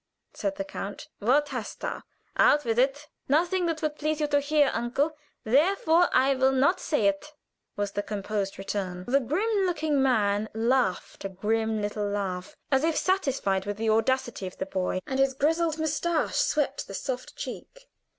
[0.35, 1.09] _"said the count.
[1.19, 2.01] "What hast thou?
[2.35, 6.51] Out with it!" "Nothing that it would please you to hear, uncle; therefore I will
[6.53, 7.33] not say it,"
[7.75, 9.05] was the composed retort.
[9.05, 14.47] The grim looking man laughed a grim little laugh, as if satisfied with the audacity
[14.47, 17.87] of the boy, and his grizzled mustache swept the soft cheek.